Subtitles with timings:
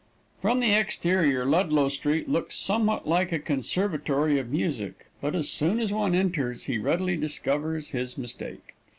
[0.41, 5.47] From the exterior Ludlow Street Jail looks somewhat like a conservatory of music, but as
[5.47, 8.73] soon as one enters he readily discovers his mistake.